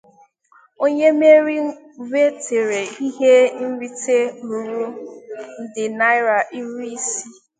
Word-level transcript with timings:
Onye 0.83 1.07
mmeri 1.15 1.57
nwetere 2.03 2.81
ihe 3.07 3.35
nrite 3.67 4.19
ruru 4.47 4.85
nde 5.63 5.83
naira 5.97 6.37
iri 6.57 6.85
isi. 6.97 7.23